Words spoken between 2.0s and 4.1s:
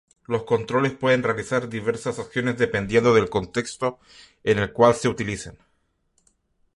acciones dependiendo del contexto